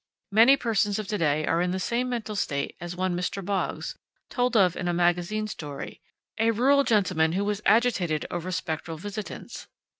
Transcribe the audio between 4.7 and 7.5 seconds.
in a magazine story, a rural gentleman who